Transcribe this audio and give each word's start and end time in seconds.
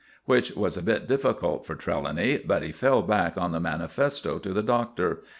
Which 0.25 0.55
was 0.55 0.77
a 0.77 0.81
bit 0.81 1.07
difficult 1.07 1.63
for 1.63 1.75
Trelawny; 1.75 2.39
but 2.43 2.63
he 2.63 2.71
fell 2.71 3.03
back 3.03 3.37
on 3.37 3.51
the 3.51 3.59
manifesto 3.59 4.39
to 4.39 4.51
the 4.51 4.63
Doctor. 4.63 5.21